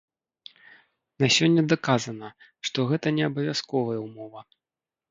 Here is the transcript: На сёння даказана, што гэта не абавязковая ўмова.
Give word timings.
На 1.23 1.29
сёння 1.35 1.61
даказана, 1.75 2.27
што 2.69 2.79
гэта 2.95 3.07
не 3.21 3.31
абавязковая 3.31 3.99
ўмова. 4.09 4.41